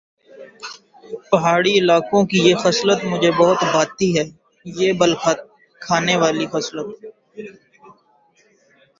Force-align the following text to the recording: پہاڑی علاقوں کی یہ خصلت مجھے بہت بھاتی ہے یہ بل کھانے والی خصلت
پہاڑی 1.31 1.73
علاقوں 1.79 2.21
کی 2.25 2.37
یہ 2.39 2.55
خصلت 2.55 2.99
مجھے 3.05 3.31
بہت 3.31 3.59
بھاتی 3.71 4.07
ہے 4.17 4.23
یہ 4.65 4.89
بل 4.93 5.11
کھانے 5.81 6.15
والی 6.15 6.45
خصلت 6.53 6.87